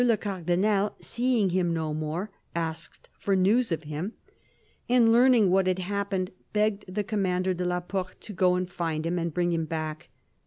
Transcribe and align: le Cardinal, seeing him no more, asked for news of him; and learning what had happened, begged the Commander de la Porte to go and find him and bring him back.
le 0.03 0.17
Cardinal, 0.17 0.95
seeing 0.99 1.51
him 1.51 1.75
no 1.75 1.93
more, 1.93 2.31
asked 2.55 3.07
for 3.19 3.35
news 3.35 3.71
of 3.71 3.83
him; 3.83 4.13
and 4.89 5.11
learning 5.11 5.51
what 5.51 5.67
had 5.67 5.77
happened, 5.77 6.31
begged 6.53 6.83
the 6.91 7.03
Commander 7.03 7.53
de 7.53 7.63
la 7.65 7.79
Porte 7.81 8.19
to 8.19 8.33
go 8.33 8.55
and 8.55 8.67
find 8.67 9.05
him 9.05 9.19
and 9.19 9.31
bring 9.31 9.51
him 9.51 9.65
back. 9.65 10.09